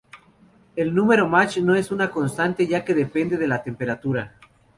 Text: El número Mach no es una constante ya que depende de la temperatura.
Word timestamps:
El 0.75 0.95
número 0.95 1.27
Mach 1.29 1.57
no 1.57 1.75
es 1.75 1.91
una 1.91 2.09
constante 2.09 2.65
ya 2.65 2.83
que 2.83 2.95
depende 2.95 3.37
de 3.37 3.47
la 3.47 3.61
temperatura. 3.61 4.35